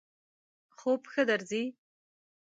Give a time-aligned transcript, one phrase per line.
[0.77, 1.63] خوب ښه درځی؟